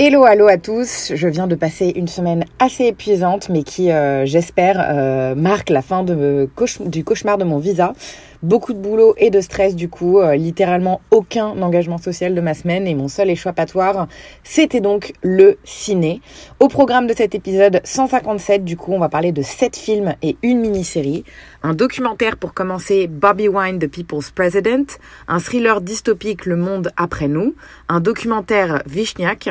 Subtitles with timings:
[0.00, 1.10] Hello, hello à tous.
[1.16, 5.82] Je viens de passer une semaine assez épuisante, mais qui, euh, j'espère, euh, marque la
[5.82, 7.94] fin de, cauche- du cauchemar de mon visa.
[8.44, 12.54] Beaucoup de boulot et de stress du coup, euh, littéralement aucun engagement social de ma
[12.54, 14.06] semaine et mon seul échappatoire,
[14.44, 16.20] c'était donc le ciné.
[16.60, 20.36] Au programme de cet épisode 157, du coup, on va parler de 7 films et
[20.44, 21.24] une mini-série.
[21.64, 24.86] Un documentaire pour commencer, Bobby Wine, The People's President.
[25.26, 27.56] Un thriller dystopique, Le Monde après nous.
[27.88, 29.50] Un documentaire Vishniak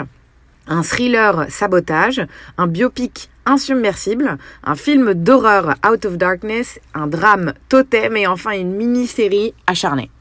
[0.67, 2.25] un thriller sabotage,
[2.57, 8.73] un biopic insubmersible, un film d'horreur Out of Darkness, un drame totem et enfin une
[8.73, 10.11] mini-série acharnée.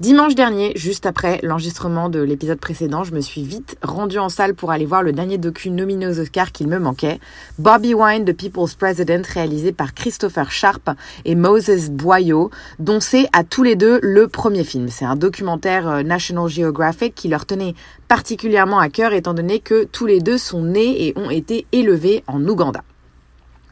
[0.00, 4.54] Dimanche dernier, juste après l'enregistrement de l'épisode précédent, je me suis vite rendue en salle
[4.54, 7.18] pour aller voir le dernier docu nominé aux Oscars qu'il me manquait,
[7.58, 10.88] Bobby Wine, The People's President, réalisé par Christopher Sharp
[11.24, 14.86] et Moses Boyo, dont c'est à tous les deux le premier film.
[14.88, 17.74] C'est un documentaire euh, National Geographic qui leur tenait
[18.06, 22.22] particulièrement à cœur étant donné que tous les deux sont nés et ont été élevés
[22.28, 22.84] en Ouganda.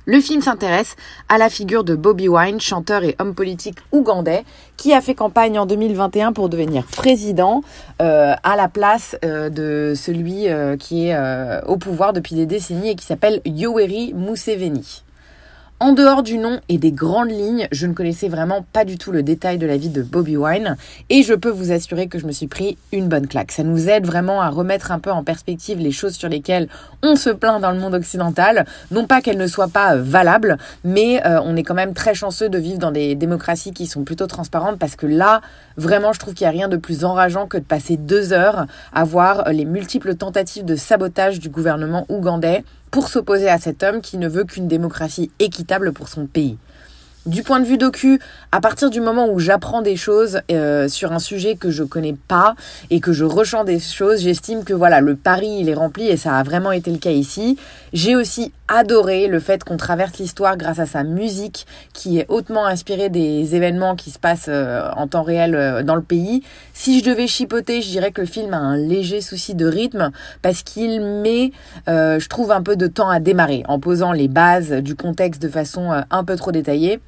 [0.09, 0.95] Le film s'intéresse
[1.29, 4.45] à la figure de Bobby Wine, chanteur et homme politique ougandais,
[4.77, 7.63] qui a fait campagne en 2021 pour devenir président
[8.01, 11.17] euh, à la place euh, de celui euh, qui est
[11.67, 15.03] au pouvoir depuis des décennies et qui s'appelle Yoweri Museveni.
[15.79, 19.13] En dehors du nom et des grandes lignes, je ne connaissais vraiment pas du tout
[19.13, 20.79] le détail de la vie de Bobby Wine
[21.11, 23.53] et je peux vous assurer que je me suis pris une bonne claque.
[23.53, 26.69] Ça nous aide vraiment à remettre un peu en perspective les choses sur lesquelles
[27.03, 28.65] on se plaint dans le monde occidental.
[28.91, 32.49] Non pas qu'elles ne soient pas valables, mais euh, on est quand même très chanceux
[32.49, 35.43] de vivre dans des démocraties qui sont plutôt transparentes parce que là,
[35.77, 38.65] vraiment, je trouve qu'il n'y a rien de plus enrageant que de passer deux heures
[38.95, 42.65] à voir les multiples tentatives de sabotage du gouvernement ougandais
[42.97, 46.57] pour s'opposer à cet homme qui ne veut qu'une démocratie équitable pour son pays.
[47.27, 48.21] Du point de vue docu,
[48.53, 52.15] à partir du moment où j'apprends des choses euh, sur un sujet que je connais
[52.29, 52.55] pas
[52.91, 56.17] et que je ressens des choses, j'estime que voilà, le pari il est rempli et
[56.17, 57.59] ça a vraiment été le cas ici.
[57.93, 62.65] J'ai aussi adoré le fait qu'on traverse l'histoire grâce à sa musique qui est hautement
[62.65, 66.45] inspirée des événements qui se passent euh, en temps réel euh, dans le pays.
[66.75, 70.13] Si je devais chipoter, je dirais que le film a un léger souci de rythme
[70.43, 71.51] parce qu'il met,
[71.89, 75.43] euh, je trouve, un peu de temps à démarrer en posant les bases du contexte
[75.43, 77.01] de façon euh, un peu trop détaillée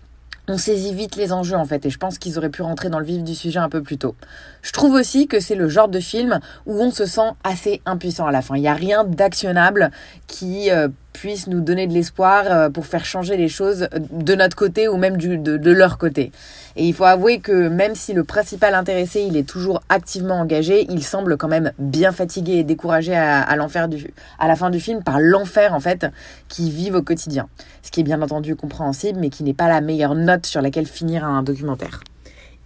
[0.48, 2.98] on saisit vite les enjeux en fait et je pense qu'ils auraient pu rentrer dans
[2.98, 4.14] le vif du sujet un peu plus tôt.
[4.62, 8.26] Je trouve aussi que c'est le genre de film où on se sent assez impuissant
[8.26, 8.56] à la fin.
[8.56, 9.90] Il n'y a rien d'actionnable
[10.26, 14.56] qui euh, puisse nous donner de l'espoir euh, pour faire changer les choses de notre
[14.56, 16.32] côté ou même du, de, leur côté.
[16.76, 20.86] Et il faut avouer que même si le principal intéressé il est toujours activement engagé,
[20.90, 24.70] il semble quand même bien fatigué et découragé à, à l'enfer du, à la fin
[24.70, 26.06] du film par l'enfer en fait
[26.48, 27.48] qu'ils vivent au quotidien.
[27.82, 30.86] Ce qui est bien entendu compréhensible mais qui n'est pas la meilleure note sur laquelle
[30.86, 32.00] finir un documentaire.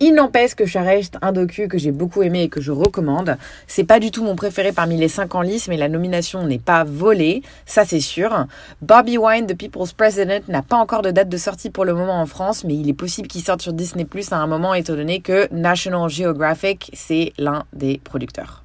[0.05, 3.37] Il n'empêche que ça reste un docu que j'ai beaucoup aimé et que je recommande.
[3.69, 6.59] C'est pas du tout mon préféré parmi les 5 en lice, mais la nomination n'est
[6.59, 8.49] pas volée, ça c'est sûr.
[8.81, 12.21] Bobby Wine, The People's President, n'a pas encore de date de sortie pour le moment
[12.21, 14.97] en France, mais il est possible qu'il sorte sur Disney Plus à un moment étant
[14.97, 18.65] donné que National Geographic, c'est l'un des producteurs.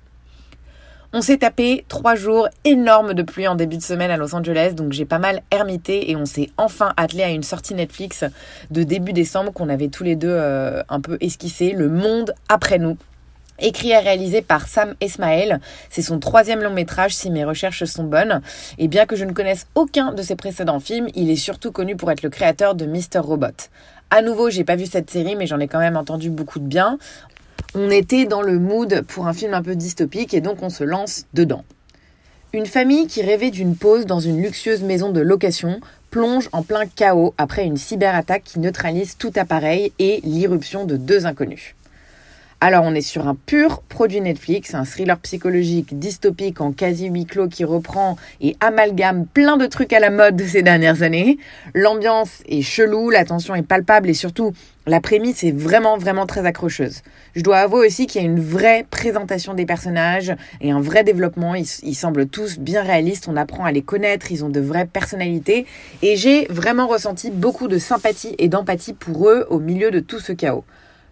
[1.14, 4.74] On s'est tapé trois jours énormes de pluie en début de semaine à Los Angeles,
[4.74, 8.26] donc j'ai pas mal ermité et on s'est enfin attelé à une sortie Netflix
[8.72, 12.78] de début décembre qu'on avait tous les deux euh, un peu esquissé, Le Monde après
[12.78, 12.98] nous.
[13.60, 18.04] Écrit et réalisé par Sam Esmael, c'est son troisième long métrage si mes recherches sont
[18.04, 18.42] bonnes.
[18.78, 21.96] Et bien que je ne connaisse aucun de ses précédents films, il est surtout connu
[21.96, 23.20] pour être le créateur de Mr.
[23.20, 23.70] Robot.
[24.10, 26.68] À nouveau, j'ai pas vu cette série, mais j'en ai quand même entendu beaucoup de
[26.68, 27.00] bien.
[27.76, 30.84] On était dans le mood pour un film un peu dystopique et donc on se
[30.84, 31.64] lance dedans.
[32.54, 36.86] Une famille qui rêvait d'une pause dans une luxueuse maison de location plonge en plein
[36.86, 41.76] chaos après une cyberattaque qui neutralise tout appareil et l'irruption de deux inconnus.
[42.60, 47.28] Alors on est sur un pur produit Netflix, un thriller psychologique dystopique en quasi huis
[47.28, 51.38] clos qui reprend et amalgame plein de trucs à la mode de ces dernières années.
[51.76, 54.54] L'ambiance est chelou, la tension est palpable et surtout
[54.88, 57.04] la prémisse est vraiment vraiment très accrocheuse.
[57.36, 61.04] Je dois avouer aussi qu'il y a une vraie présentation des personnages et un vrai
[61.04, 61.54] développement.
[61.54, 64.88] Ils, ils semblent tous bien réalistes, on apprend à les connaître, ils ont de vraies
[64.88, 65.68] personnalités
[66.02, 70.20] et j'ai vraiment ressenti beaucoup de sympathie et d'empathie pour eux au milieu de tout
[70.20, 70.66] ce chaos.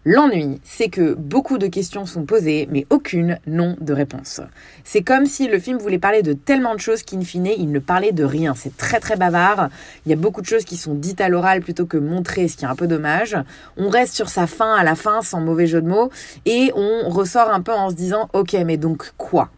[0.07, 4.39] L'ennui, c'est que beaucoup de questions sont posées, mais aucune n'ont de réponse.
[4.83, 7.79] C'est comme si le film voulait parler de tellement de choses qu'in fine, il ne
[7.79, 8.53] parlait de rien.
[8.55, 9.69] C'est très très bavard.
[10.05, 12.55] Il y a beaucoup de choses qui sont dites à l'oral plutôt que montrées, ce
[12.55, 13.35] qui est un peu dommage.
[13.77, 16.11] On reste sur sa fin à la fin, sans mauvais jeu de mots,
[16.45, 19.49] et on ressort un peu en se disant, ok, mais donc quoi?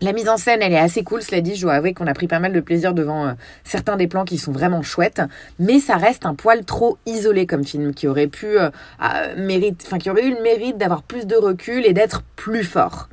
[0.00, 2.14] La mise en scène, elle est assez cool, cela dit, je dois avouer qu'on a
[2.14, 3.32] pris pas mal de plaisir devant euh,
[3.64, 5.22] certains des plans qui sont vraiment chouettes,
[5.58, 8.70] mais ça reste un poil trop isolé comme film, qui aurait pu euh,
[9.36, 13.08] mérite, enfin qui aurait eu le mérite d'avoir plus de recul et d'être plus fort.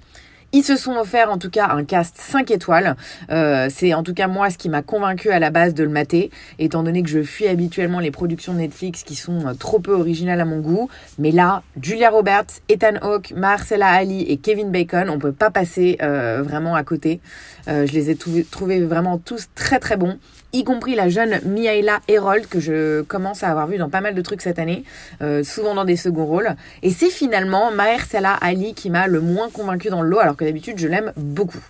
[0.51, 2.95] Ils se sont offerts en tout cas un cast 5 étoiles.
[3.29, 5.89] Euh, c'est en tout cas moi ce qui m'a convaincu à la base de le
[5.89, 9.93] mater, étant donné que je fuis habituellement les productions Netflix qui sont euh, trop peu
[9.93, 10.89] originales à mon goût.
[11.19, 15.97] Mais là, Julia Roberts, Ethan Hawke, Marcella Ali et Kevin Bacon, on peut pas passer
[16.01, 17.19] euh, vraiment à côté.
[17.67, 20.17] je les ai trouvés vraiment tous très très bons
[20.53, 24.15] y compris la jeune Miaela Herold que je commence à avoir vu dans pas mal
[24.15, 24.83] de trucs cette année,
[25.21, 26.55] euh, souvent dans des seconds rôles.
[26.81, 30.35] Et c'est finalement Maher Salah Ali qui m'a le moins convaincu dans le lot, alors
[30.37, 31.63] que d'habitude je l'aime beaucoup.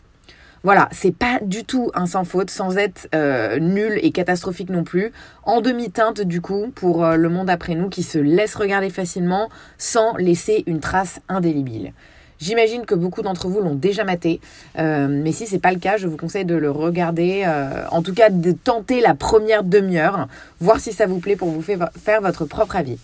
[0.63, 4.83] Voilà, c'est pas du tout un sans faute, sans être euh, nul et catastrophique non
[4.83, 5.11] plus.
[5.43, 9.49] En demi-teinte du coup pour euh, le monde après nous qui se laisse regarder facilement
[9.77, 11.93] sans laisser une trace indélébile.
[12.39, 14.41] J'imagine que beaucoup d'entre vous l'ont déjà maté,
[14.77, 18.01] euh, mais si c'est pas le cas, je vous conseille de le regarder, euh, en
[18.01, 20.27] tout cas de tenter la première demi-heure,
[20.59, 22.97] voir si ça vous plaît pour vous faire votre propre avis.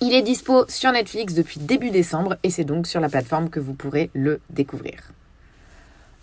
[0.00, 3.58] Il est dispo sur Netflix depuis début décembre et c'est donc sur la plateforme que
[3.58, 5.12] vous pourrez le découvrir.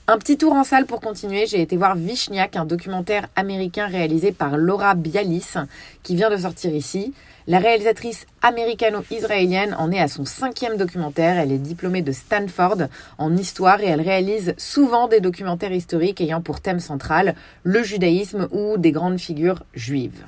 [0.08, 4.32] Un petit tour en salle pour continuer, j'ai été voir Vishniak, un documentaire américain réalisé
[4.32, 5.56] par Laura Bialis,
[6.04, 7.16] qui vient de sortir ici.
[7.48, 11.40] La réalisatrice américano-israélienne en est à son cinquième documentaire.
[11.40, 12.84] Elle est diplômée de Stanford
[13.18, 18.48] en histoire et elle réalise souvent des documentaires historiques ayant pour thème central le judaïsme
[18.52, 20.24] ou des grandes figures juives.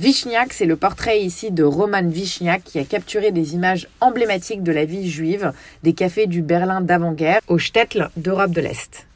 [0.00, 4.70] Vishniak, c'est le portrait ici de Roman Vishniak qui a capturé des images emblématiques de
[4.70, 5.52] la vie juive
[5.82, 9.08] des cafés du Berlin d'avant-guerre au Stetl d'Europe de l'Est.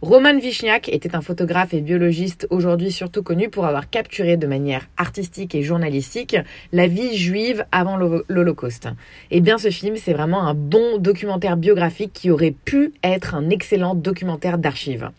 [0.00, 4.86] Roman Vishniak était un photographe et biologiste aujourd'hui surtout connu pour avoir capturé de manière
[4.96, 6.36] artistique et journalistique
[6.72, 8.86] la vie juive avant l'Holocauste.
[9.30, 13.34] Et eh bien ce film, c'est vraiment un bon documentaire biographique qui aurait pu être
[13.34, 15.10] un excellent documentaire d'archives.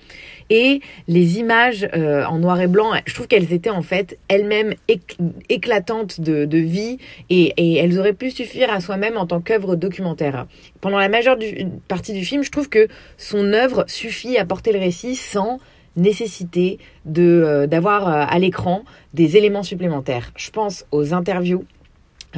[0.50, 4.74] Et les images euh, en noir et blanc, je trouve qu'elles étaient en fait elles-mêmes
[5.50, 6.98] éclatantes de, vie
[7.30, 10.48] et, elles auraient pu suffire à soi-même en tant qu'œuvre documentaire.
[10.82, 11.38] Pendant la majeure
[11.88, 12.88] partie du film, je trouve que
[13.18, 15.60] son œuvre suffit à porter le récit sans
[15.96, 16.80] nécessité
[17.18, 20.32] euh, d'avoir euh, à l'écran des éléments supplémentaires.
[20.36, 21.66] Je pense aux interviews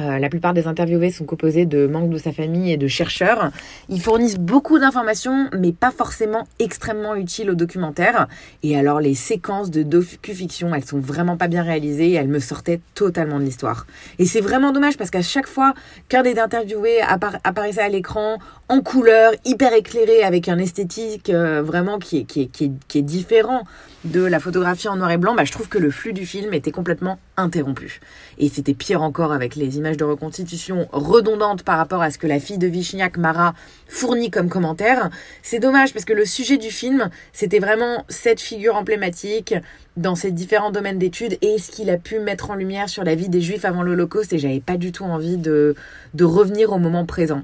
[0.00, 3.50] euh, la plupart des interviewés sont composés de membres de sa famille et de chercheurs.
[3.88, 8.26] Ils fournissent beaucoup d'informations, mais pas forcément extrêmement utiles au documentaire.
[8.62, 12.38] Et alors, les séquences de docu-fiction, elles sont vraiment pas bien réalisées et elles me
[12.38, 13.86] sortaient totalement de l'histoire.
[14.18, 15.74] Et c'est vraiment dommage parce qu'à chaque fois
[16.08, 17.00] qu'un des interviewés
[17.44, 18.38] apparaissait à l'écran,
[18.72, 23.02] en couleur, hyper éclairé, avec un esthétique euh, vraiment qui est, qui, qui, qui est
[23.02, 23.64] différent
[24.04, 26.54] de la photographie en noir et blanc, bah, je trouve que le flux du film
[26.54, 28.00] était complètement interrompu.
[28.38, 32.26] Et c'était pire encore avec les images de reconstitution redondantes par rapport à ce que
[32.26, 33.52] la fille de Vichniac, Mara,
[33.88, 35.10] fournit comme commentaire.
[35.42, 39.54] C'est dommage parce que le sujet du film, c'était vraiment cette figure emblématique
[39.98, 43.16] dans ces différents domaines d'études et ce qu'il a pu mettre en lumière sur la
[43.16, 45.74] vie des juifs avant l'Holocauste et j'avais pas du tout envie de,
[46.14, 47.42] de revenir au moment présent.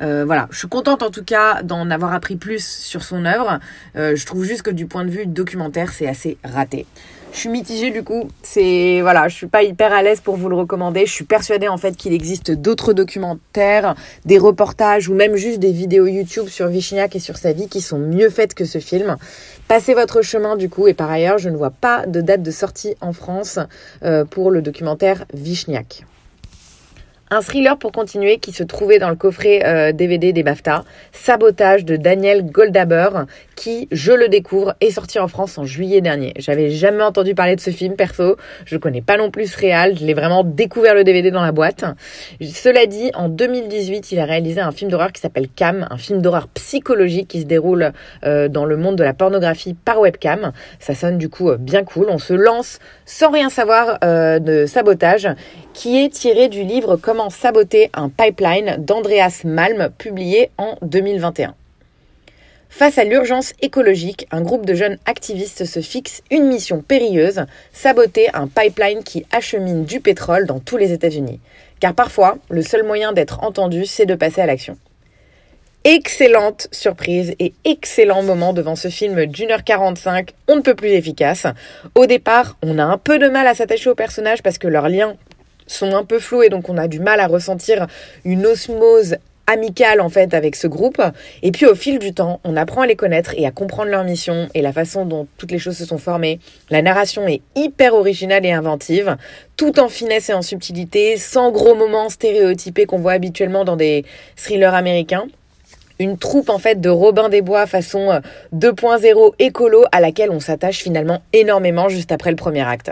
[0.00, 3.58] Euh, voilà, je suis contente en tout cas d'en avoir appris plus sur son œuvre.
[3.96, 6.86] Euh, je trouve juste que du point de vue documentaire, c'est assez raté.
[7.32, 8.28] Je suis mitigée du coup.
[8.42, 11.04] C'est voilà, je suis pas hyper à l'aise pour vous le recommander.
[11.06, 15.72] Je suis persuadée en fait qu'il existe d'autres documentaires, des reportages ou même juste des
[15.72, 19.16] vidéos YouTube sur Vichniac et sur sa vie qui sont mieux faites que ce film.
[19.68, 22.50] Passez votre chemin du coup et par ailleurs, je ne vois pas de date de
[22.50, 23.58] sortie en France
[24.02, 26.04] euh, pour le documentaire Vichniac.
[27.30, 31.84] Un thriller pour continuer qui se trouvait dans le coffret DVD euh, des BAFTA, Sabotage
[31.84, 33.10] de Daniel Goldaber,
[33.54, 36.32] qui, je le découvre, est sorti en France en juillet dernier.
[36.38, 39.98] J'avais jamais entendu parler de ce film perso, je connais pas non plus ce réal,
[39.98, 41.84] je l'ai vraiment découvert le DVD dans la boîte.
[42.40, 46.22] Cela dit, en 2018, il a réalisé un film d'horreur qui s'appelle Cam, un film
[46.22, 47.92] d'horreur psychologique qui se déroule
[48.24, 50.52] euh, dans le monde de la pornographie par webcam.
[50.80, 52.06] Ça sonne du coup euh, bien cool.
[52.08, 55.28] On se lance sans rien savoir de sabotage
[55.78, 61.54] qui est tiré du livre Comment saboter un pipeline d'Andreas Malm, publié en 2021.
[62.68, 68.26] Face à l'urgence écologique, un groupe de jeunes activistes se fixe une mission périlleuse, saboter
[68.34, 71.38] un pipeline qui achemine du pétrole dans tous les États-Unis.
[71.78, 74.76] Car parfois, le seul moyen d'être entendu, c'est de passer à l'action.
[75.84, 80.90] Excellente surprise et excellent moment devant ce film d'une heure 45, on ne peut plus
[80.90, 81.46] efficace.
[81.94, 84.88] Au départ, on a un peu de mal à s'attacher aux personnages parce que leur
[84.88, 85.16] lien
[85.68, 87.86] sont un peu floues et donc on a du mal à ressentir
[88.24, 89.16] une osmose
[89.48, 91.02] amicale en fait avec ce groupe.
[91.42, 94.04] Et puis au fil du temps, on apprend à les connaître et à comprendre leur
[94.04, 96.38] mission et la façon dont toutes les choses se sont formées.
[96.70, 99.16] La narration est hyper originale et inventive,
[99.56, 104.04] tout en finesse et en subtilité, sans gros moments stéréotypés qu'on voit habituellement dans des
[104.36, 105.26] thrillers américains
[105.98, 108.20] une troupe en fait de Robin des Bois façon
[108.54, 112.90] 2.0 euh, écolo à laquelle on s'attache finalement énormément juste après le premier acte.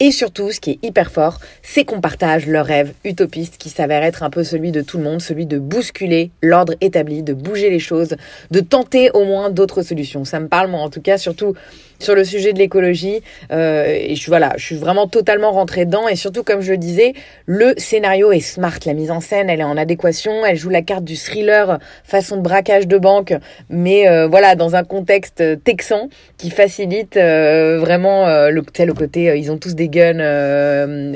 [0.00, 4.02] Et surtout, ce qui est hyper fort, c'est qu'on partage leur rêve utopiste qui s'avère
[4.02, 7.70] être un peu celui de tout le monde, celui de bousculer l'ordre établi, de bouger
[7.70, 8.16] les choses,
[8.50, 10.24] de tenter au moins d'autres solutions.
[10.24, 11.54] Ça me parle moi en tout cas surtout
[12.02, 13.22] sur le sujet de l'écologie.
[13.52, 16.08] Euh, je voilà, je suis vraiment totalement rentrée dedans.
[16.08, 17.14] Et surtout, comme je le disais,
[17.46, 18.78] le scénario est smart.
[18.86, 20.44] La mise en scène, elle est en adéquation.
[20.44, 23.34] Elle joue la carte du thriller façon de braquage de banque,
[23.70, 29.38] mais euh, voilà, dans un contexte texan qui facilite euh, vraiment le, le côté.
[29.38, 30.18] ils ont tous des guns.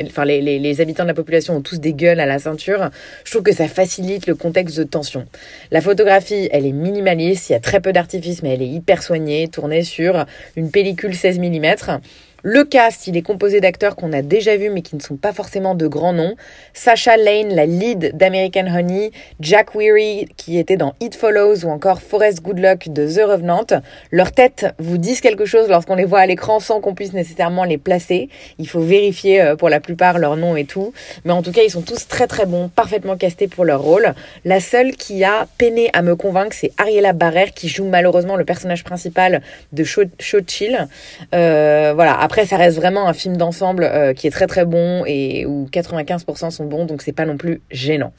[0.07, 2.91] Enfin, les, habitants de la population ont tous des guns à la ceinture.
[3.25, 5.27] Je trouve que ça facilite le contexte de tension.
[5.71, 7.51] La photographie, elle est minimaliste.
[7.51, 10.27] Il y a très peu d'artifices, mais elle est hyper soignée, tournée sur
[10.57, 12.01] une pellicule 16 mm.
[12.49, 15.33] Le cast, il est composé d'acteurs qu'on a déjà vus mais qui ne sont pas
[15.33, 16.37] forcément de grands noms.
[16.75, 19.11] Sasha Lane, la lead d'American Honey,
[19.41, 23.67] Jack Weary qui était dans It Follows ou encore Forrest Goodluck de The Revenant.
[24.13, 27.65] Leurs têtes vous disent quelque chose lorsqu'on les voit à l'écran sans qu'on puisse nécessairement
[27.65, 28.29] les placer.
[28.61, 30.93] Il faut vérifier euh, pour la plupart leur nom et tout.
[31.25, 34.15] Mais en tout cas, ils sont tous très très bons, parfaitement castés pour leur rôle.
[34.45, 38.45] La seule qui a peiné à me convaincre, c'est Ariella Barrère qui joue malheureusement le
[38.45, 40.05] personnage principal de Show,
[40.47, 40.87] Chill.
[41.35, 42.17] Euh, voilà.
[42.21, 45.47] Après, après, ça reste vraiment un film d'ensemble euh, qui est très très bon et
[45.47, 48.13] où 95% sont bons, donc c'est pas non plus gênant.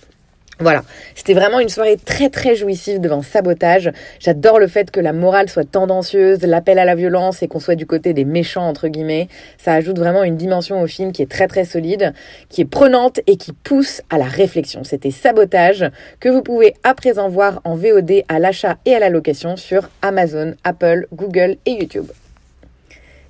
[0.59, 0.81] Voilà,
[1.13, 3.91] c'était vraiment une soirée très très jouissive devant Sabotage.
[4.19, 7.75] J'adore le fait que la morale soit tendancieuse, l'appel à la violence et qu'on soit
[7.75, 9.27] du côté des méchants entre guillemets.
[9.59, 12.11] Ça ajoute vraiment une dimension au film qui est très très solide,
[12.49, 14.83] qui est prenante et qui pousse à la réflexion.
[14.83, 19.09] C'était Sabotage que vous pouvez à présent voir en VOD à l'achat et à la
[19.09, 22.07] location sur Amazon, Apple, Google et YouTube.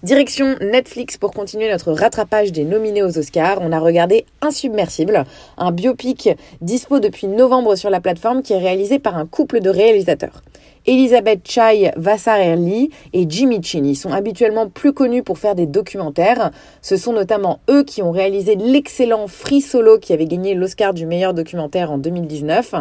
[0.04, 3.58] Direction Netflix pour continuer notre rattrapage des nominés aux Oscars.
[3.62, 5.26] On a regardé Insubmersible,
[5.58, 6.30] un biopic
[6.62, 10.44] dispo depuis novembre sur la plateforme qui est réalisé par un couple de réalisateurs.
[10.86, 13.96] Elisabeth Chai Vassarelli et Jimmy Chin.
[13.96, 16.52] Sont habituellement plus connus pour faire des documentaires.
[16.84, 21.08] Ce sont notamment eux qui ont réalisé l'excellent Free Solo qui avait gagné l'Oscar du
[21.08, 22.76] meilleur documentaire en 2019.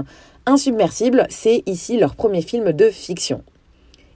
[0.44, 3.42] Insubmersible, c'est ici leur premier film de fiction.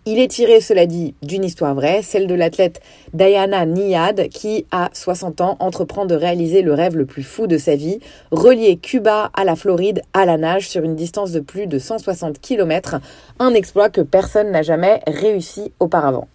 [0.06, 2.80] Il est tiré, cela dit, d'une histoire vraie, celle de l'athlète
[3.12, 7.58] Diana Niad qui, à 60 ans, entreprend de réaliser le rêve le plus fou de
[7.58, 11.66] sa vie, relier Cuba à la Floride à la nage sur une distance de plus
[11.66, 12.96] de 160 km,
[13.38, 16.28] un exploit que personne n'a jamais réussi auparavant.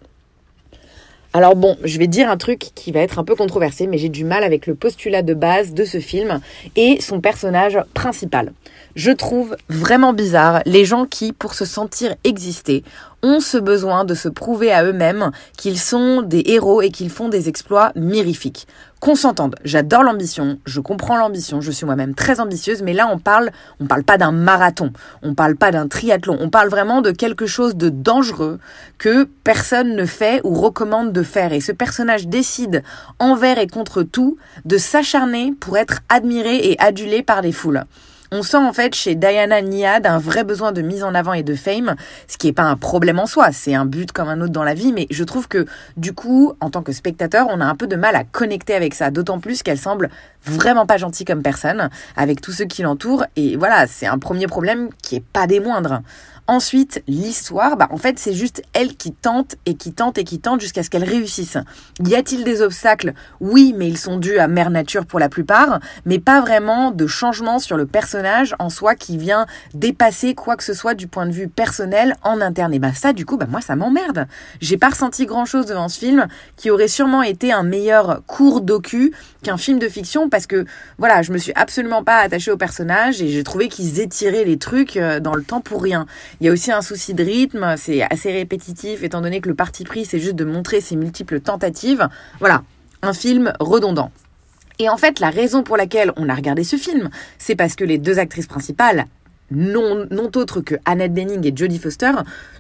[1.34, 4.10] Alors bon, je vais dire un truc qui va être un peu controversé, mais j'ai
[4.10, 6.40] du mal avec le postulat de base de ce film
[6.76, 8.54] et son personnage principal.
[8.96, 12.86] Je trouve vraiment bizarre les gens qui, pour se sentir exister,
[13.24, 17.28] ont ce besoin de se prouver à eux-mêmes qu'ils sont des héros et qu'ils font
[17.28, 18.68] des exploits mirifiques.
[19.02, 23.20] Qu'on s'entende, j'adore l'ambition, je comprends l'ambition, je suis moi-même très ambitieuse, mais là on
[23.20, 27.12] parle, on parle pas d'un marathon, on parle pas d'un triathlon, on parle vraiment de
[27.12, 28.60] quelque chose de dangereux
[28.98, 31.52] que personne ne fait ou recommande de faire.
[31.52, 32.82] Et ce personnage décide,
[33.20, 37.84] envers et contre tout, de s'acharner pour être admiré et adulé par les foules.
[38.32, 41.44] On sent en fait chez Diana Niad un vrai besoin de mise en avant et
[41.44, 41.96] de fame,
[42.27, 44.63] ce qui n'est pas un problème en soi, c'est un but comme un autre dans
[44.63, 45.65] la vie, mais je trouve que
[45.96, 48.96] du coup, en tant que spectateur, on a un peu de mal à connecter avec
[48.96, 50.10] ça, d'autant plus qu'elle semble
[50.44, 54.48] vraiment pas gentille comme personne, avec tous ceux qui l'entourent, et voilà, c'est un premier
[54.48, 56.01] problème qui est pas des moindres.
[56.48, 60.40] Ensuite, l'histoire, bah, en fait, c'est juste elle qui tente et qui tente et qui
[60.40, 61.58] tente jusqu'à ce qu'elle réussisse.
[62.04, 63.14] Y a-t-il des obstacles?
[63.40, 67.08] Oui, mais ils sont dus à mère nature pour la plupart, mais pas vraiment de
[67.08, 71.25] changement sur le personnage en soi qui vient dépasser quoi que ce soit du point
[71.25, 72.75] de vue personnel en interne.
[72.75, 74.28] Et bah ça, du coup, bah moi, ça m'emmerde.
[74.62, 79.14] J'ai pas ressenti grand-chose devant ce film qui aurait sûrement été un meilleur cours docu
[79.42, 80.66] qu'un film de fiction parce que
[81.00, 84.58] voilà, je me suis absolument pas attachée au personnage et j'ai trouvé qu'ils étiraient les
[84.58, 86.06] trucs euh, dans le temps pour rien.
[86.39, 89.56] Il y a aussi un souci de rythme, c'est assez répétitif étant donné que le
[89.56, 92.08] parti pris c'est juste de montrer ses multiples tentatives.
[92.39, 92.63] Voilà,
[93.01, 94.12] un film redondant.
[94.80, 97.86] Et en fait, la raison pour laquelle on a regardé ce film, c'est parce que
[97.86, 99.06] les deux actrices principales,
[99.52, 102.12] non, non autres que Annette Bening et Jodie Foster,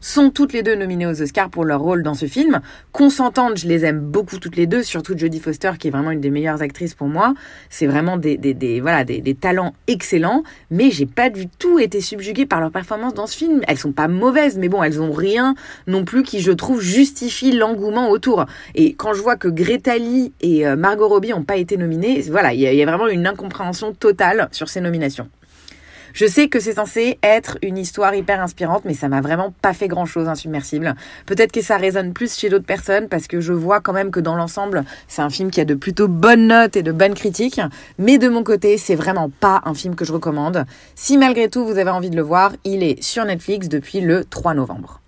[0.01, 2.61] sont toutes les deux nominées aux Oscars pour leur rôle dans ce film.
[2.91, 6.21] Consentantes, je les aime beaucoup toutes les deux, surtout Jodie Foster qui est vraiment une
[6.21, 7.33] des meilleures actrices pour moi.
[7.69, 12.45] C'est vraiment des, des, voilà des, talents excellents, mais j'ai pas du tout été subjuguée
[12.45, 13.61] par leur performance dans ce film.
[13.67, 15.55] Elles sont pas mauvaises, mais bon, elles ont rien
[15.87, 18.45] non plus qui je trouve justifie l'engouement autour.
[18.75, 22.21] Et quand je vois que Greta Lee et euh, Margot Robbie ont pas été nominées,
[22.29, 25.29] voilà, il y a vraiment une incompréhension totale sur ces nominations.
[26.15, 29.73] Je sais que c'est censé être une histoire hyper inspirante, mais ça m'a vraiment pas
[29.73, 30.95] fait grand chose, Insubmersible.
[31.25, 34.21] Peut-être que ça résonne plus chez d'autres personnes parce que je vois quand même que
[34.21, 37.59] dans l'ensemble, c'est un film qui a de plutôt bonnes notes et de bonnes critiques.
[37.97, 40.63] Mais de mon côté, c'est vraiment pas un film que je recommande.
[40.95, 44.23] Si malgré tout vous avez envie de le voir, il est sur Netflix depuis le
[44.23, 45.01] 3 novembre.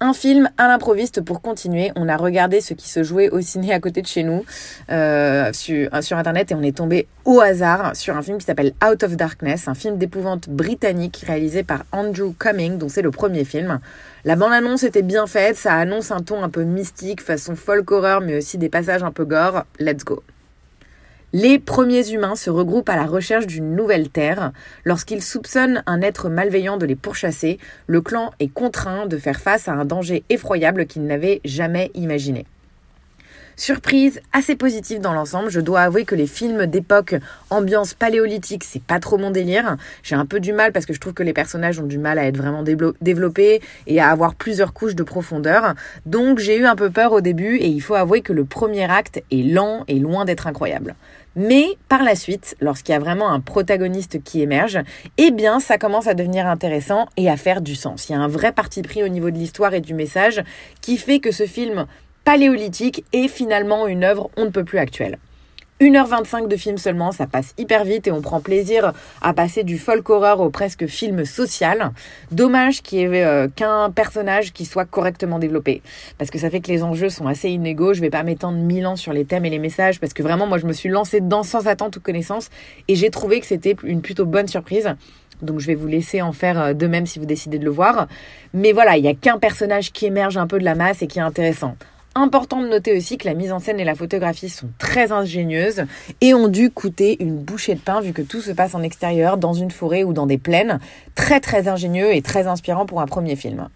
[0.00, 1.92] Un film à l'improviste pour continuer.
[1.94, 4.44] On a regardé ce qui se jouait au ciné à côté de chez nous
[4.90, 8.72] euh, sur, sur Internet et on est tombé au hasard sur un film qui s'appelle
[8.84, 13.44] Out of Darkness, un film d'épouvante britannique réalisé par Andrew Cumming, dont c'est le premier
[13.44, 13.78] film.
[14.24, 18.20] La bande-annonce était bien faite, ça annonce un ton un peu mystique, façon folk horror,
[18.20, 19.64] mais aussi des passages un peu gore.
[19.78, 20.22] Let's go.
[21.36, 24.52] Les premiers humains se regroupent à la recherche d'une nouvelle terre.
[24.84, 29.66] Lorsqu'ils soupçonnent un être malveillant de les pourchasser, le clan est contraint de faire face
[29.66, 32.46] à un danger effroyable qu'il n'avait jamais imaginé.
[33.56, 35.50] Surprise assez positive dans l'ensemble.
[35.50, 37.16] Je dois avouer que les films d'époque
[37.50, 39.76] ambiance paléolithique, c'est pas trop mon délire.
[40.02, 42.18] J'ai un peu du mal parce que je trouve que les personnages ont du mal
[42.18, 42.64] à être vraiment
[43.00, 45.74] développés et à avoir plusieurs couches de profondeur.
[46.06, 48.90] Donc j'ai eu un peu peur au début et il faut avouer que le premier
[48.90, 50.94] acte est lent et loin d'être incroyable.
[51.36, 54.78] Mais par la suite, lorsqu'il y a vraiment un protagoniste qui émerge,
[55.18, 58.08] eh bien ça commence à devenir intéressant et à faire du sens.
[58.08, 60.42] Il y a un vrai parti pris au niveau de l'histoire et du message
[60.80, 61.86] qui fait que ce film
[62.24, 65.18] paléolithique est finalement une œuvre on ne peut plus actuelle.
[65.80, 69.76] 1h25 de film seulement, ça passe hyper vite et on prend plaisir à passer du
[69.76, 71.90] folk horror au presque film social.
[72.30, 75.82] Dommage qu'il y ait euh, qu'un personnage qui soit correctement développé.
[76.16, 77.92] Parce que ça fait que les enjeux sont assez inégaux.
[77.92, 80.46] Je vais pas m'étendre mille ans sur les thèmes et les messages parce que vraiment,
[80.46, 82.50] moi, je me suis lancée dedans sans attendre ou connaissance
[82.86, 84.94] et j'ai trouvé que c'était une plutôt bonne surprise.
[85.42, 87.72] Donc je vais vous laisser en faire euh, de même si vous décidez de le
[87.72, 88.06] voir.
[88.52, 91.08] Mais voilà, il n'y a qu'un personnage qui émerge un peu de la masse et
[91.08, 91.76] qui est intéressant.
[92.16, 95.84] Important de noter aussi que la mise en scène et la photographie sont très ingénieuses
[96.20, 99.36] et ont dû coûter une bouchée de pain vu que tout se passe en extérieur,
[99.36, 100.78] dans une forêt ou dans des plaines.
[101.16, 103.68] Très très ingénieux et très inspirant pour un premier film.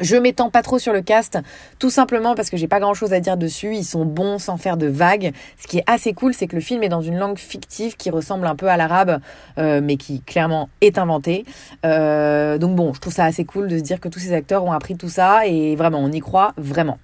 [0.00, 1.38] Je m'étends pas trop sur le cast,
[1.78, 3.74] tout simplement parce que j'ai pas grand chose à dire dessus.
[3.74, 5.32] Ils sont bons sans faire de vagues.
[5.56, 8.10] Ce qui est assez cool, c'est que le film est dans une langue fictive qui
[8.10, 9.20] ressemble un peu à l'arabe,
[9.56, 11.46] euh, mais qui clairement est inventée.
[11.86, 14.64] Euh, donc bon, je trouve ça assez cool de se dire que tous ces acteurs
[14.64, 16.98] ont appris tout ça et vraiment, on y croit vraiment.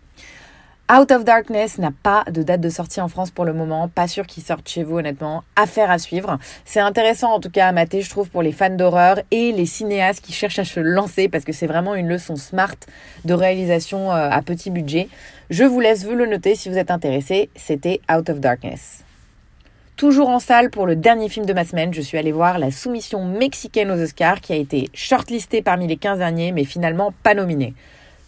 [0.90, 3.88] Out of Darkness n'a pas de date de sortie en France pour le moment.
[3.88, 5.44] Pas sûr qu'il sorte chez vous, honnêtement.
[5.54, 6.38] Affaire à suivre.
[6.64, 9.66] C'est intéressant, en tout cas, à mater, je trouve, pour les fans d'horreur et les
[9.66, 12.74] cinéastes qui cherchent à se lancer parce que c'est vraiment une leçon smart
[13.26, 15.10] de réalisation euh, à petit budget.
[15.50, 17.50] Je vous laisse vous le noter si vous êtes intéressé.
[17.54, 19.04] C'était Out of Darkness.
[19.96, 22.70] Toujours en salle pour le dernier film de ma semaine, je suis allée voir la
[22.70, 27.34] soumission mexicaine aux Oscars qui a été shortlistée parmi les 15 derniers mais finalement pas
[27.34, 27.74] nominée.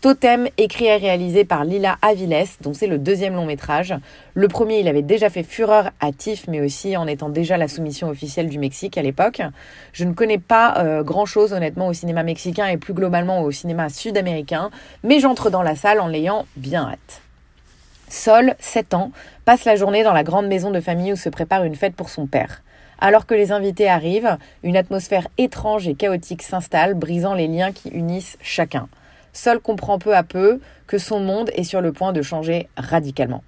[0.01, 3.95] Totem, écrit et réalisé par Lila Aviles, dont c'est le deuxième long métrage.
[4.33, 7.69] Le premier, il avait déjà fait fureur à TIFF, mais aussi en étant déjà la
[7.69, 9.43] soumission officielle du Mexique à l'époque.
[9.93, 13.91] Je ne connais pas euh, grand-chose honnêtement au cinéma mexicain et plus globalement au cinéma
[13.91, 14.71] sud-américain,
[15.05, 17.21] mais j'entre dans la salle en l'ayant bien hâte.
[18.09, 19.13] Sol, 7 ans,
[19.45, 22.09] passe la journée dans la grande maison de famille où se prépare une fête pour
[22.09, 22.63] son père.
[23.01, 27.91] Alors que les invités arrivent, une atmosphère étrange et chaotique s'installe, brisant les liens qui
[27.91, 28.89] unissent chacun.
[29.33, 33.43] Sol comprend peu à peu que son monde est sur le point de changer radicalement.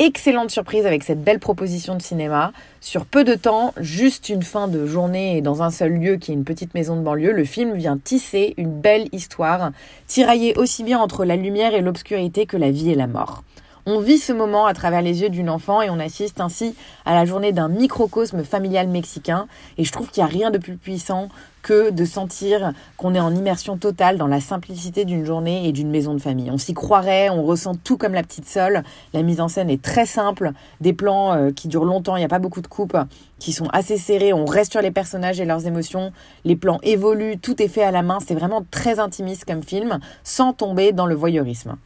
[0.00, 2.52] Excellente surprise avec cette belle proposition de cinéma.
[2.80, 6.32] Sur peu de temps, juste une fin de journée et dans un seul lieu qui
[6.32, 9.70] est une petite maison de banlieue, le film vient tisser une belle histoire,
[10.08, 13.44] tiraillée aussi bien entre la lumière et l'obscurité que la vie et la mort.
[13.86, 17.14] On vit ce moment à travers les yeux d'une enfant et on assiste ainsi à
[17.14, 19.46] la journée d'un microcosme familial mexicain.
[19.78, 21.28] Et je trouve qu'il n'y a rien de plus puissant
[21.64, 25.90] que de sentir qu'on est en immersion totale dans la simplicité d'une journée et d'une
[25.90, 26.50] maison de famille.
[26.50, 28.82] On s'y croirait, on ressent tout comme la petite Sol.
[29.14, 32.26] La mise en scène est très simple, des plans euh, qui durent longtemps, il n'y
[32.26, 32.96] a pas beaucoup de coupes,
[33.38, 36.12] qui sont assez serrés, on reste sur les personnages et leurs émotions,
[36.44, 39.98] les plans évoluent, tout est fait à la main, c'est vraiment très intimiste comme film,
[40.22, 41.76] sans tomber dans le voyeurisme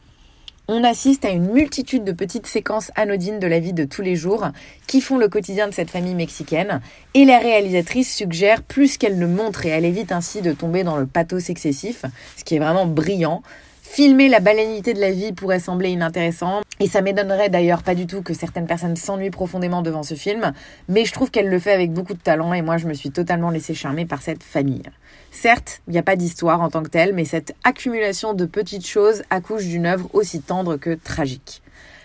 [0.71, 4.15] on assiste à une multitude de petites séquences anodines de la vie de tous les
[4.15, 4.49] jours
[4.85, 6.79] qui font le quotidien de cette famille mexicaine
[7.15, 10.97] et la réalisatrice suggère plus qu'elle ne montre et elle évite ainsi de tomber dans
[10.97, 12.05] le pathos excessif,
[12.37, 13.41] ce qui est vraiment brillant.
[13.81, 18.07] Filmer la banalité de la vie pourrait sembler inintéressant, Et ça m'étonnerait d'ailleurs pas du
[18.07, 20.53] tout que certaines personnes s'ennuient profondément devant ce film,
[20.87, 23.11] mais je trouve qu'elle le fait avec beaucoup de talent et moi je me suis
[23.11, 24.83] totalement laissée charmer par cette famille.
[25.29, 28.87] Certes, il n'y a pas d'histoire en tant que telle, mais cette accumulation de petites
[28.87, 31.61] choses accouche d'une œuvre aussi tendre que tragique.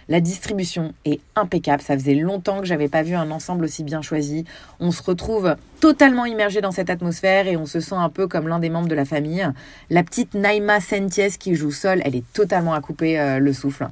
[0.09, 1.81] La distribution est impeccable.
[1.81, 4.45] Ça faisait longtemps que j'avais pas vu un ensemble aussi bien choisi.
[4.81, 8.49] On se retrouve totalement immergé dans cette atmosphère et on se sent un peu comme
[8.49, 9.49] l'un des membres de la famille.
[9.89, 13.87] La petite Naima Sentiès qui joue seule, elle est totalement à couper euh, le souffle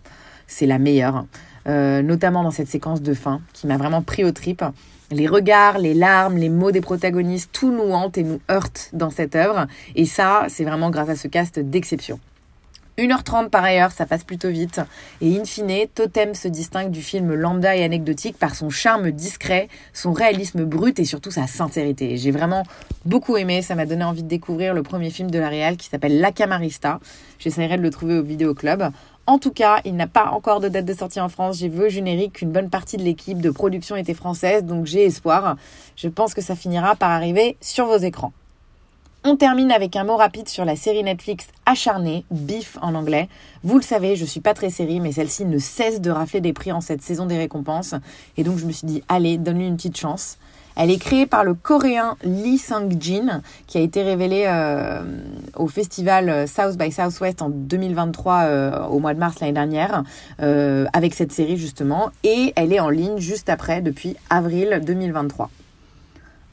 [0.52, 1.24] c'est la meilleure.
[1.68, 4.64] Euh, notamment dans cette séquence de fin qui m'a vraiment pris au trip.
[5.10, 9.10] Les regards, les larmes, les mots des protagonistes, tout nous hante et nous heurte dans
[9.10, 9.66] cette œuvre.
[9.94, 12.18] Et ça, c'est vraiment grâce à ce cast d'exception.
[12.98, 14.80] 1h30 par ailleurs, ça passe plutôt vite.
[15.22, 19.68] Et in fine, Totem se distingue du film lambda et anecdotique par son charme discret,
[19.94, 22.18] son réalisme brut et surtout sa sincérité.
[22.18, 22.64] J'ai vraiment
[23.06, 25.88] beaucoup aimé, ça m'a donné envie de découvrir le premier film de la Real qui
[25.88, 27.00] s'appelle La Camarista.
[27.38, 28.84] J'essaierai de le trouver au vidéoclub.
[29.28, 31.58] En tout cas, il n'a pas encore de date de sortie en France.
[31.58, 35.04] J'ai vu au générique qu'une bonne partie de l'équipe de production était française, donc j'ai
[35.04, 35.56] espoir.
[35.96, 38.32] Je pense que ça finira par arriver sur vos écrans.
[39.24, 43.28] On termine avec un mot rapide sur la série Netflix Acharnée, Beef en anglais.
[43.62, 46.52] Vous le savez, je suis pas très série, mais celle-ci ne cesse de rafler des
[46.52, 47.94] prix en cette saison des récompenses.
[48.36, 50.38] Et donc je me suis dit, allez, donne-lui une petite chance.
[50.76, 55.02] Elle est créée par le coréen Lee Sang-jin, qui a été révélé euh,
[55.56, 60.04] au festival South by Southwest en 2023, euh, au mois de mars l'année dernière,
[60.40, 62.10] euh, avec cette série justement.
[62.24, 65.50] Et elle est en ligne juste après, depuis avril 2023.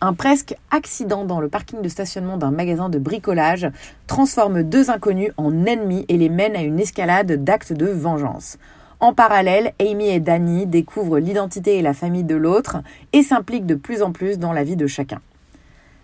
[0.02, 3.70] Un presque accident dans le parking de stationnement d'un magasin de bricolage
[4.08, 8.58] transforme deux inconnus en ennemis et les mène à une escalade d'actes de vengeance.
[9.02, 12.80] En parallèle, Amy et Danny découvrent l'identité et la famille de l'autre
[13.14, 15.22] et s'impliquent de plus en plus dans la vie de chacun.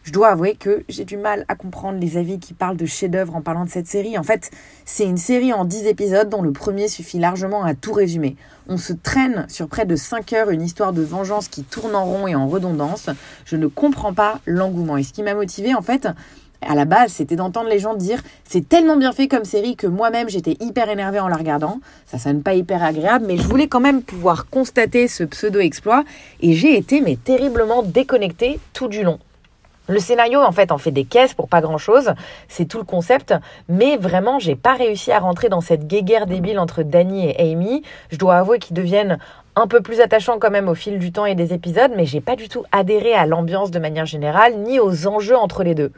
[0.04, 3.36] Je dois avouer que j'ai du mal à comprendre les avis qui parlent de chef-d'œuvre
[3.36, 4.18] en parlant de cette série.
[4.18, 4.50] En fait,
[4.86, 8.38] c'est une série en 10 épisodes dont le premier suffit largement à tout résumer.
[8.70, 12.06] On se traîne sur près de 5 heures une histoire de vengeance qui tourne en
[12.06, 13.10] rond et en redondance.
[13.46, 14.96] Je ne comprends pas l'engouement.
[14.96, 16.08] Et ce qui m'a motivé, en fait,
[16.62, 19.88] à la base, c'était d'entendre les gens dire c'est tellement bien fait comme série que
[19.88, 21.80] moi-même j'étais hyper énervée en la regardant.
[22.06, 26.04] Ça sonne pas hyper agréable, mais je voulais quand même pouvoir constater ce pseudo-exploit
[26.42, 29.20] et j'ai été mais terriblement déconnectée tout du long.
[29.88, 32.14] Le scénario, en fait, en fait des caisses pour pas grand chose.
[32.48, 33.36] C'est tout le concept.
[33.70, 37.84] Mais vraiment, j'ai pas réussi à rentrer dans cette guéguerre débile entre Danny et Amy.
[38.10, 39.20] Je dois avouer qu'ils deviennent
[39.56, 42.20] un peu plus attachants quand même au fil du temps et des épisodes, mais j'ai
[42.20, 45.92] pas du tout adhéré à l'ambiance de manière générale, ni aux enjeux entre les deux.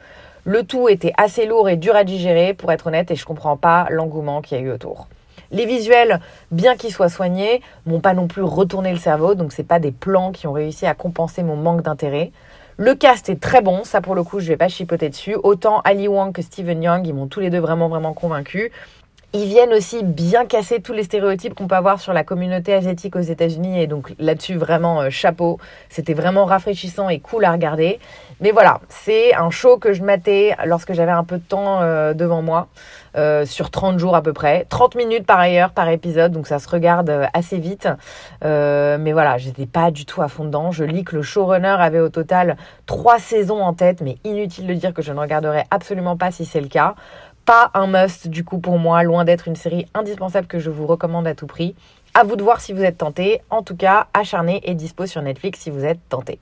[0.48, 3.58] Le tout était assez lourd et dur à digérer, pour être honnête, et je comprends
[3.58, 5.10] pas l'engouement qu'il y a eu autour.
[5.52, 9.68] Les visuels, bien qu'ils soient soignés, m'ont pas non plus retourné le cerveau, donc c'est
[9.68, 12.32] pas des plans qui ont réussi à compenser mon manque d'intérêt.
[12.78, 15.36] Le cast est très bon, ça pour le coup je vais pas chipoter dessus.
[15.36, 18.72] Autant Ali Wang que Steven Young, ils m'ont tous les deux vraiment vraiment convaincus.
[19.34, 23.16] Ils viennent aussi bien casser tous les stéréotypes qu'on peut avoir sur la communauté asiatique
[23.18, 25.60] aux États-Unis et donc là-dessus vraiment euh, chapeau.
[25.90, 28.00] C'était vraiment rafraîchissant et cool à regarder.
[28.40, 32.14] Mais voilà, c'est un show que je matais lorsque j'avais un peu de temps euh,
[32.14, 32.68] devant moi,
[33.16, 34.68] euh, sur 30 jours à peu près.
[34.70, 37.90] 30 minutes par ailleurs par épisode, donc ça se regarde euh, assez vite.
[38.44, 40.72] mais voilà, j'étais pas du tout à fond dedans.
[40.72, 44.74] Je lis que le showrunner avait au total trois saisons en tête, mais inutile de
[44.76, 46.94] dire que je ne regarderai absolument pas si c'est le cas.
[47.48, 50.86] Pas un must du coup pour moi, loin d'être une série indispensable que je vous
[50.86, 51.76] recommande à tout prix.
[52.14, 53.42] À vous de voir si vous êtes tenté.
[53.50, 56.40] En tout cas, acharné et dispo sur Netflix si vous êtes tenté.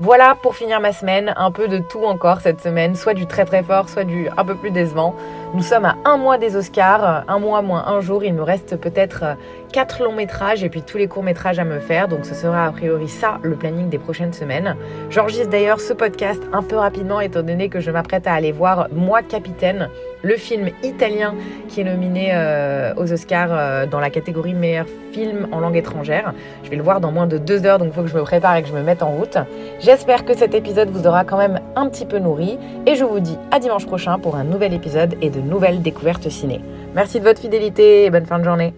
[0.00, 3.44] Voilà pour finir ma semaine, un peu de tout encore cette semaine, soit du très
[3.44, 5.14] très fort, soit du un peu plus décevant.
[5.54, 8.76] Nous sommes à un mois des Oscars, un mois moins un jour, il me reste
[8.76, 9.36] peut-être
[9.72, 12.66] quatre longs métrages et puis tous les courts métrages à me faire, donc ce sera
[12.66, 14.76] a priori ça le planning des prochaines semaines.
[15.10, 18.88] J'enregistre d'ailleurs ce podcast un peu rapidement étant donné que je m'apprête à aller voir
[18.92, 19.88] Moi Capitaine,
[20.22, 21.34] le film italien
[21.68, 26.34] qui est nominé euh, aux Oscars euh, dans la catégorie meilleur film en langue étrangère.
[26.62, 28.22] Je vais le voir dans moins de deux heures, donc il faut que je me
[28.22, 29.38] prépare et que je me mette en route.
[29.80, 33.20] J'espère que cet épisode vous aura quand même un petit peu nourri et je vous
[33.20, 36.60] dis à dimanche prochain pour un nouvel épisode et de nouvelles découvertes ciné.
[36.94, 38.74] Merci de votre fidélité et bonne fin de journée.